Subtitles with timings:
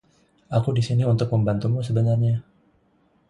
[0.57, 2.35] Aku di sini untuk membantumu sebenarnya.